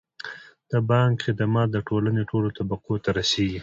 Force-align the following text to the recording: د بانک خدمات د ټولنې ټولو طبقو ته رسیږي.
د 0.71 0.73
بانک 0.89 1.15
خدمات 1.25 1.67
د 1.71 1.77
ټولنې 1.87 2.23
ټولو 2.29 2.47
طبقو 2.57 2.93
ته 3.03 3.09
رسیږي. 3.19 3.59